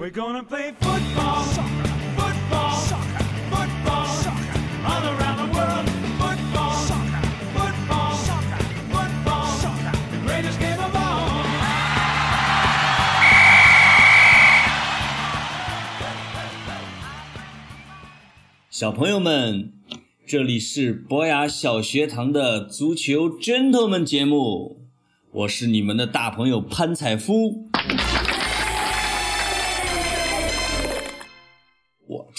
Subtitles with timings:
[0.00, 1.42] We're gonna play football,
[2.16, 2.70] football,
[3.50, 4.06] football,
[4.86, 5.88] all around the world.
[6.20, 6.72] Football,
[7.52, 8.14] football,
[8.92, 9.48] football,
[10.12, 11.42] the greatest game of all.
[18.70, 19.72] 小朋友们，
[20.24, 24.86] 这里是博雅小学堂的足球 gentleman 节目，
[25.32, 27.67] 我是你们的大朋友潘采夫。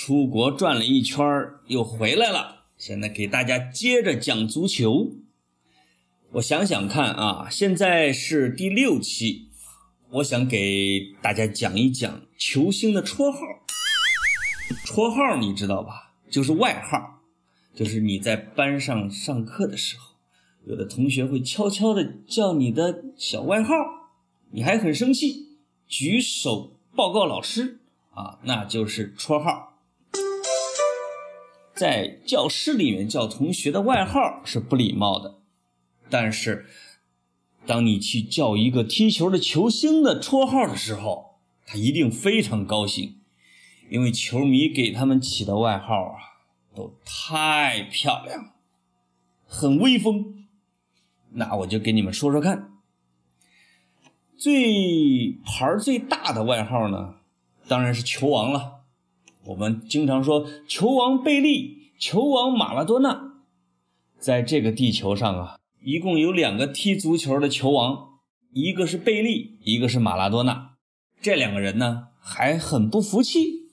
[0.10, 1.24] 出国转了一圈
[1.68, 5.12] 又回来了，现在给大家接着讲足球。
[6.32, 9.50] 我想想看啊，现在是第六期，
[10.10, 13.40] 我想给大家讲一讲球星的绰号。
[14.84, 16.14] 绰号你知道吧？
[16.28, 17.22] 就是外号，
[17.76, 20.16] 就是你在班上上课的时候，
[20.66, 23.76] 有的同学会悄悄的叫你的小外号，
[24.50, 27.78] 你还很生气，举手报告老师
[28.16, 29.68] 啊，那就是绰号。
[31.80, 35.38] 在教室里面叫同学的外号是不礼貌的，
[36.10, 36.66] 但是
[37.66, 43.22] 当你去叫一个踢球的球星的绰号的时候，他一定非常高兴。
[43.90, 46.20] 因为球迷给他们起的外号啊，
[46.76, 48.56] 都太漂亮了，
[49.48, 50.48] 很威风。
[51.32, 52.74] 那我就给你们说说看，
[54.38, 57.16] 最牌最大的外号呢，
[57.70, 58.79] 当然是球王了。
[59.50, 63.34] 我们经常说球王贝利、球王马拉多纳。
[64.20, 68.20] 在这个地球上啊，一共有两个踢足球的球王，
[68.54, 70.76] 一个是贝利，一个是马拉多纳。
[71.20, 73.70] 这两个人呢，还很不服气。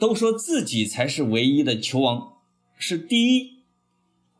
[0.00, 2.38] 都说自己才是唯一的球王，
[2.76, 3.62] 是第一，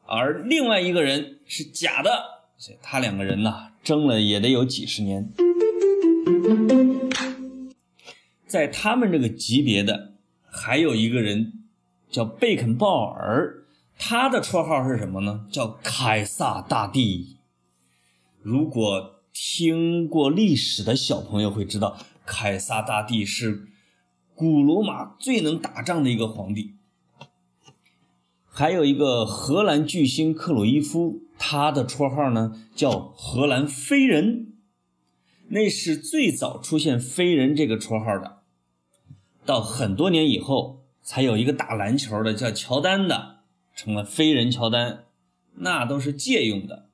[0.06, 2.10] 而另外一个人是假的，
[2.58, 5.32] 所以他两个人呢争了也得有几十年。
[8.44, 10.11] 在他们这个级别的，
[10.54, 11.64] 还有一个人
[12.10, 13.64] 叫贝肯鲍尔，
[13.98, 15.46] 他的绰号是什么呢？
[15.50, 17.38] 叫凯撒大帝。
[18.42, 21.96] 如果听过历史的小朋友会知道，
[22.26, 23.68] 凯撒大帝是。
[24.34, 26.74] 古罗马最能打仗的一个皇帝，
[28.46, 34.54] 还有一个荷兰巨星克鲁伊夫，他的绰号呢叫荷兰飞人，
[35.48, 38.41] 那是最早出现飞人这个绰号的。
[39.44, 43.40] 到很多年以后，才有一个打篮球的叫乔丹的，
[43.74, 45.04] 成了飞人乔丹，
[45.54, 46.86] 那都是借用的。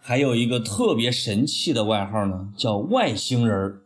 [0.00, 3.82] 还有一个特别神气的外号呢，叫外星人。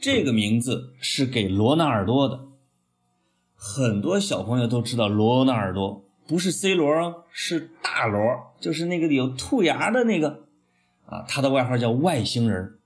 [0.00, 2.40] 这个名字是给罗纳尔多的，
[3.54, 8.20] 很多小朋友都知道罗纳尔多不是 C 罗，是大罗，
[8.58, 10.44] 就是那个有兔牙的那个
[11.06, 12.79] 啊，他的外号叫外星人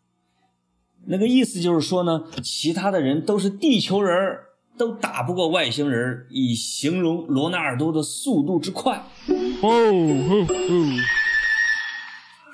[1.06, 9.04] 那个意思就是说呢，其他的人都是地球人儿都打不过外星人以形容罗纳尔多的速度之快。
[9.62, 10.46] 哦，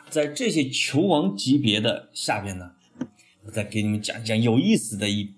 [0.09, 2.73] 在这些球王级别的下边呢。
[3.47, 5.33] 我再给你们讲讲有意思的一，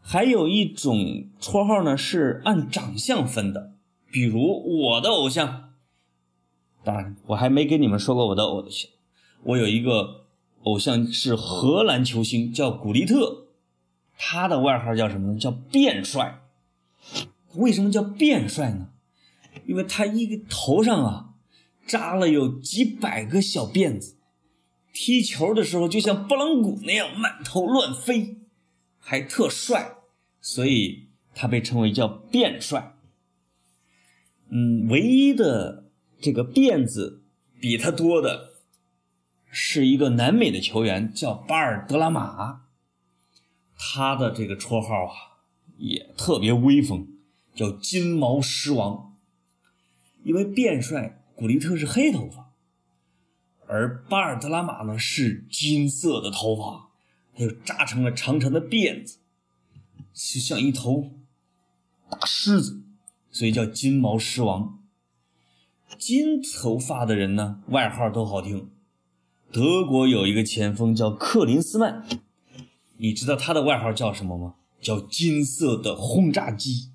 [0.00, 3.74] 还有一种绰号呢是按长相分的，
[4.10, 5.70] 比如我的偶像，
[6.82, 8.90] 当然我还没跟你们说过我的偶像，
[9.44, 10.23] 我有一个
[10.64, 13.46] 偶像是荷兰球星叫古利特，
[14.18, 15.38] 他的外号叫什么呢？
[15.38, 16.42] 叫变帅。
[17.54, 18.90] 为什么叫变帅呢？
[19.66, 21.34] 因为他一个头上啊
[21.86, 24.16] 扎了有几百个小辫子。
[24.92, 28.38] 踢球的时候就像拨浪鼓那样满头乱飞，
[28.98, 29.96] 还特帅，
[30.40, 32.96] 所以他被称为叫辫帅。
[34.48, 37.24] 嗯，唯一的这个辫子
[37.60, 38.53] 比他多的
[39.56, 42.62] 是一个南美的球员，叫巴尔德拉马，
[43.78, 45.14] 他的这个绰号啊
[45.78, 47.06] 也特别威风，
[47.54, 49.16] 叫金毛狮王，
[50.24, 52.50] 因为辫帅古利特是黑头发。
[53.68, 56.88] 而巴尔德拉马呢是金色的头发，
[57.32, 59.18] 他就扎成了长长的辫子，
[60.12, 61.12] 就像一头
[62.10, 62.82] 大狮子，
[63.30, 64.80] 所以叫金毛狮王。
[65.96, 68.68] 金头发的人呢，外号都好听。
[69.54, 72.04] 德国有一个前锋叫克林斯曼，
[72.96, 74.56] 你知道他的外号叫什么吗？
[74.80, 76.90] 叫金色的轰炸机。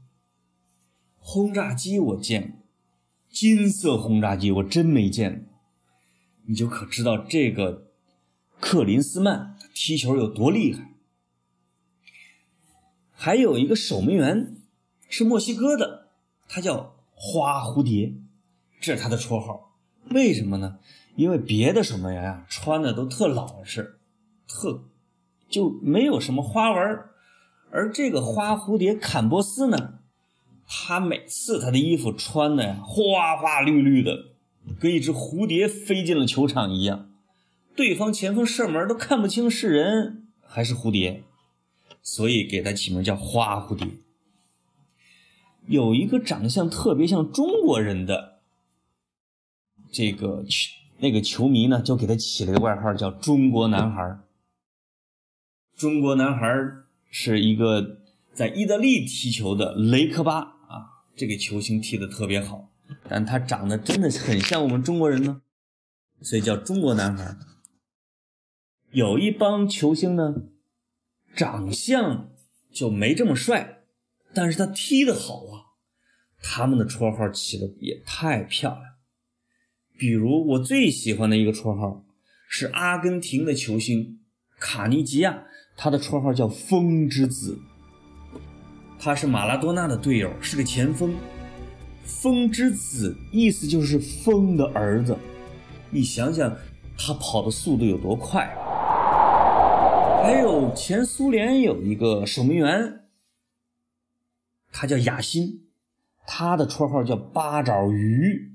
[1.20, 2.68] 轰炸机我见过，
[3.32, 5.60] 金色轰炸机我真没见过。
[6.48, 7.94] 你就可知道这个
[8.60, 10.92] 克林斯曼踢球有多厉害。
[13.14, 14.58] 还有一个守门员
[15.08, 16.10] 是墨西哥的，
[16.50, 18.16] 他叫花蝴蝶，
[18.82, 19.78] 这是他的绰号。
[20.10, 20.80] 为什么呢？
[21.20, 24.00] 因为别的守门员啊穿的都特老实，
[24.48, 24.86] 特
[25.50, 26.82] 就没有什么花纹。
[27.72, 30.00] 而这个花蝴蝶坎波斯呢，
[30.66, 34.30] 他每次他的衣服穿的呀花花绿绿的，
[34.80, 37.12] 跟一只蝴蝶飞进了球场一样，
[37.76, 41.26] 对方前锋射门都看不清是人还是蝴蝶，
[42.02, 43.86] 所以给他起名叫花蝴蝶。
[45.68, 48.40] 有一个长相特别像中国人的
[49.92, 50.46] 这个
[51.00, 54.20] 那个球迷呢，就给他起了个外号叫“中国男孩”。
[55.76, 56.50] 中国男孩
[57.10, 58.02] 是一个
[58.34, 62.70] 在意大利踢球的雷科巴啊，这个球星踢得特别好，
[63.08, 65.42] 但他长得真的很像我们中国人呢，
[66.22, 67.38] 所以叫中国男孩。
[68.92, 70.36] 有一帮球星呢，
[71.34, 72.30] 长相
[72.74, 73.84] 就没这么帅，
[74.34, 75.80] 但是他踢得好啊，
[76.42, 78.84] 他们的绰号起的也太漂亮。
[80.00, 82.06] 比如我最喜欢的一个绰号
[82.48, 84.22] 是阿根廷的球星
[84.58, 85.44] 卡尼吉亚，
[85.76, 87.60] 他的绰号叫“风之子”。
[88.98, 91.14] 他是马拉多纳的队友，是个前锋。
[92.06, 95.18] 风之子意思就是风的儿子。
[95.90, 96.58] 你想想，
[96.98, 98.48] 他跑的速度有多快？
[100.24, 103.02] 还有前苏联有一个守门员，
[104.72, 105.68] 他叫雅辛，
[106.26, 108.54] 他的绰号叫八爪鱼。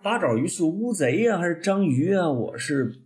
[0.00, 2.30] 八爪鱼是乌贼呀、还是章鱼啊？
[2.30, 3.02] 我是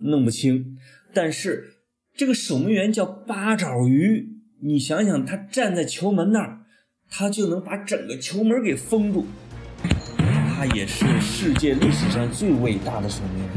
[0.00, 0.76] 弄不清。
[1.12, 1.74] 但是
[2.12, 6.62] 这个守门员叫八爪鱼，你想想，他站在球门那儿，
[7.08, 9.26] 他就能把整个球门给封住。
[10.56, 13.48] 他也是世界历史上最伟大的守门员。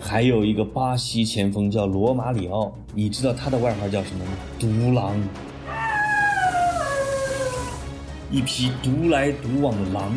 [0.00, 4.32] 还有一个巴西前锋叫罗马里奥，你知道他的外号叫什么吗？
[4.58, 5.16] 独狼，
[8.32, 10.12] 一匹独来独往的狼。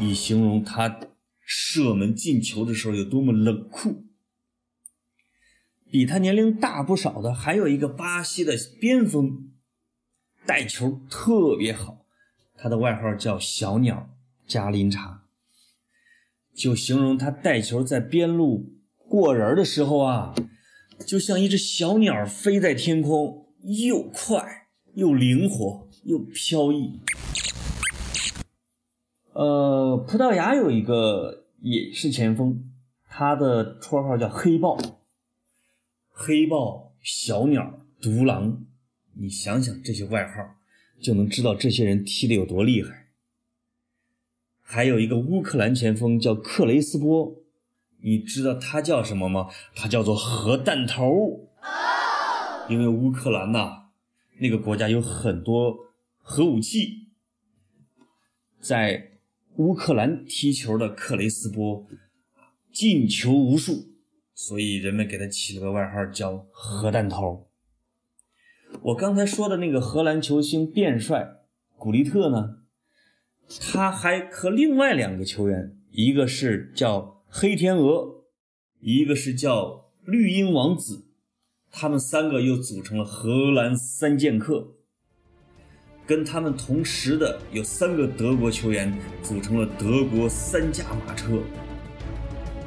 [0.00, 1.00] 以形容他
[1.40, 4.04] 射门进球的时候有多么冷酷。
[5.90, 9.50] 比他年龄大不少的还有一个巴西的边锋，
[10.44, 12.04] 带球特别好，
[12.56, 14.10] 他的外号叫小鸟
[14.46, 15.22] 加林查，
[16.54, 18.74] 就形容他带球在边路
[19.08, 20.34] 过人的时候啊，
[21.06, 27.00] 就像一只小鸟飞在天空，又快又灵活又飘逸。
[29.38, 32.72] 呃，葡萄牙有一个也是前锋，
[33.08, 34.76] 他的绰号叫黑豹。
[36.10, 38.64] 黑豹、小鸟、独狼，
[39.14, 40.56] 你想想这些外号，
[41.00, 43.10] 就能知道这些人踢得有多厉害。
[44.60, 47.36] 还有一个乌克兰前锋叫克雷斯波，
[48.02, 49.48] 你知道他叫什么吗？
[49.72, 51.48] 他叫做核弹头。
[52.68, 53.84] 因为乌克兰呐，
[54.40, 55.76] 那个国家有很多
[56.16, 57.06] 核武器，
[58.58, 59.12] 在
[59.58, 61.84] 乌克兰踢球的克雷斯波
[62.72, 63.88] 进球无数，
[64.32, 67.50] 所以人们给他起了个外号叫“核弹头”。
[68.82, 71.28] 我刚才说的那个荷兰球星变帅
[71.76, 72.58] 古利特呢，
[73.72, 78.26] 他还和另外两个球员，一个是叫黑天鹅，
[78.78, 81.08] 一个是叫绿茵王子，
[81.72, 84.76] 他们三个又组成了荷兰三剑客。
[86.08, 88.90] 跟他们同时的有三个德国球员，
[89.22, 91.38] 组成了德国三驾马车。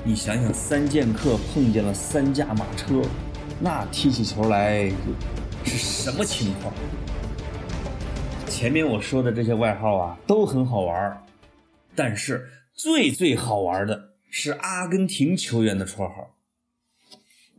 [0.03, 3.01] 你想想，三剑客碰见了三驾马车，
[3.59, 4.87] 那踢起球来
[5.63, 6.71] 是什么情况？
[8.45, 11.23] 前面我说的这些外号啊，都很好玩，
[11.95, 16.35] 但是最最好玩的是阿根廷球员的绰号。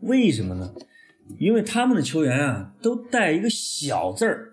[0.02, 0.74] 为什么呢？
[1.40, 4.51] 因为他们的球员啊，都带一个小字儿。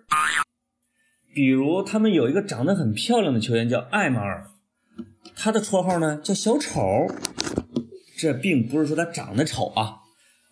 [1.39, 4.51] 比如他们有一个长得很漂亮的球员叫艾马尔，
[5.37, 6.81] 他的绰号呢叫小丑。
[8.17, 9.99] 这并不是说他长得丑啊，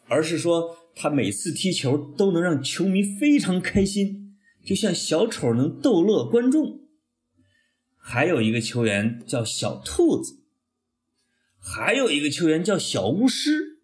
[0.07, 6.79] 而是说他每次踢球都能让球迷非常开心，就像小丑能逗乐观众。
[7.97, 10.45] 还有一个球员叫小兔子，
[11.59, 13.81] 还有一个球员叫小巫师。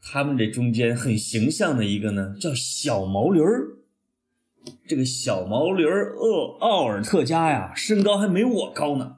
[0.00, 3.79] 他们这中间很形象的一个呢叫小毛驴儿。
[4.86, 9.16] 这个小毛驴儿厄奥尔特加呀，身高还没我高呢。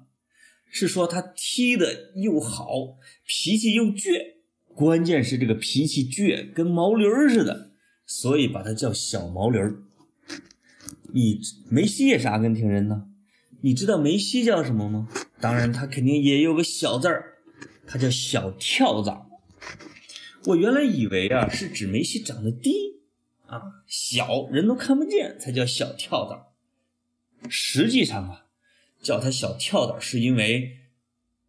[0.71, 2.97] 是说他踢的又好，
[3.27, 4.37] 脾气又倔，
[4.75, 7.73] 关键是这个脾气倔，跟毛驴儿似的，
[8.07, 9.83] 所以把他叫小毛驴儿。
[11.13, 13.09] 你梅西也是阿根廷人呢，
[13.61, 15.09] 你知道梅西叫什么吗？
[15.41, 17.35] 当然，他肯定也有个小字儿，
[17.87, 19.29] 他叫小跳蚤。
[20.47, 23.02] 我原来以为啊，是指梅西长得低。
[23.53, 26.55] 啊，小人都看不见才叫小跳蚤。
[27.51, 28.47] 实际上啊，
[29.03, 30.79] 叫他小跳蚤是因为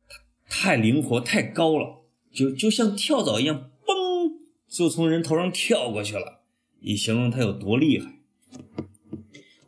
[0.10, 0.18] 他
[0.50, 2.02] 太灵活、太高了，
[2.34, 4.34] 就就像跳蚤一样，嘣
[4.68, 6.42] 就从人头上跳过去了，
[6.82, 8.16] 以形容他有多厉害。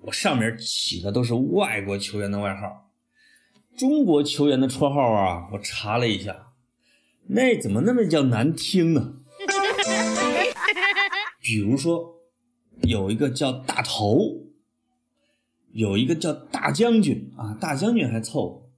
[0.01, 2.91] 我上面起的都是外国球员的外号，
[3.77, 6.47] 中国球员的绰号啊，我查了一下，
[7.27, 9.19] 那怎么那么叫难听呢？
[11.39, 12.14] 比如说，
[12.83, 14.47] 有一个叫大头，
[15.71, 18.69] 有一个叫大将军啊，大将军还凑合，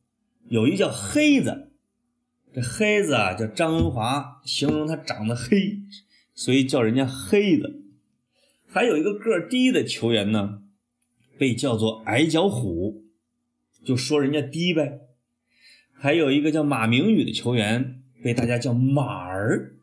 [0.47, 1.71] 有一个叫黑子，
[2.53, 5.79] 这黑子啊叫张文华，形容他长得黑，
[6.33, 7.83] 所以叫人家黑子。
[8.65, 10.61] 还有一个个低的球员呢，
[11.37, 13.05] 被叫做矮脚虎，
[13.83, 15.01] 就说人家低呗。
[15.93, 19.77] 还有一个叫马明宇的球员，被大家叫马儿。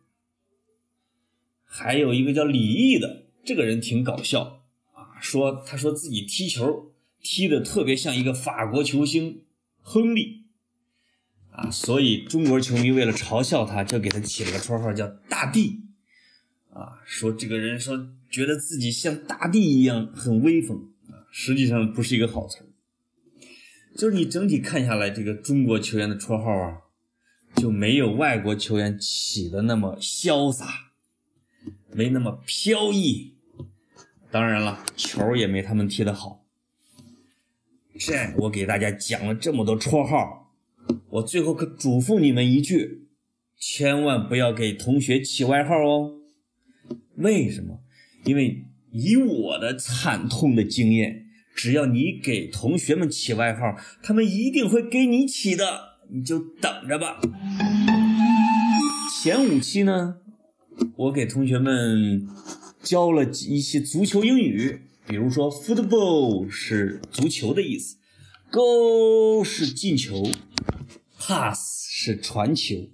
[1.65, 9.43] 还有一个叫李毅的，这个人挺搞笑啊，说他说自己踢球踢得特别像一个法国球星
[9.83, 10.45] 亨利
[11.51, 15.83] 啊，所以中国球迷为了嘲笑他，就给他起了个绰号叫大帝
[16.71, 22.67] 啊，说这个人说觉得自己像大帝一样很威风啊，实际上不是一个好词儿。
[23.97, 26.79] 就是你整体看下来，这个中国球员的绰号啊，
[27.57, 30.81] 就没有外国球员起的那么潇洒。
[31.97, 33.34] 没那么飘逸，
[34.35, 36.45] 当然了，球也没他们踢得好。
[38.01, 40.51] 这我给大家讲了这么多绰号，
[41.09, 43.07] 我最后可嘱咐你们一句：
[43.57, 46.15] 千万不要给同学起外号哦。
[47.15, 47.79] 为什么？
[48.25, 57.21] 因为以我的惨痛的经验，只要你给同学们起外号，他们一定会给你起的，你就等着吧。
[59.23, 60.17] 前五期呢？
[60.97, 62.27] 我给同学们
[62.85, 67.97] 教了一些足球英语，比如说 football 是足球的意思
[68.51, 70.31] ，go 是进球
[71.19, 72.91] ，pass 是传球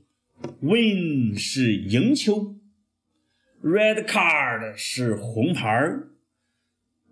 [0.61, 2.55] ，win 是赢球
[3.63, 6.11] ，red card 是红牌儿。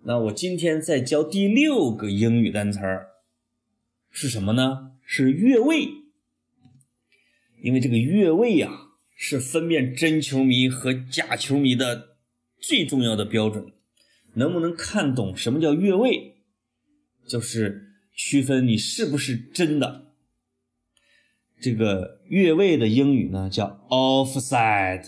[0.03, 3.07] 那我今天再教第六个英语单词儿
[4.09, 4.93] 是什么呢？
[5.03, 5.89] 是越位，
[7.61, 8.85] 因为这个越位呀。
[9.21, 12.08] 是分辨真球迷和假球迷的
[12.61, 13.71] 最重要的标准，
[14.33, 16.37] 能不能看懂什么叫越位，
[17.27, 20.13] 就是区分你是不是真的。
[21.61, 25.05] 这个越位的英语呢叫 offside，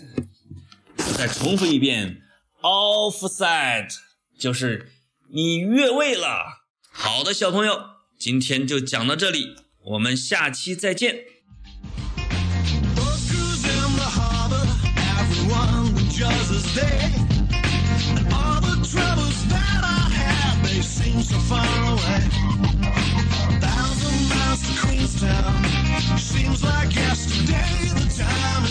[1.16, 2.22] 再重复一遍
[2.60, 3.94] ，offside
[4.38, 4.88] 就是
[5.32, 6.62] 你越位了。
[6.90, 7.80] 好的，小朋友，
[8.18, 11.24] 今天就讲到这里，我们下期再见。
[20.82, 22.22] They so far away.
[23.46, 27.88] A thousand miles to Queenstown seems like yesterday.
[27.94, 28.66] The time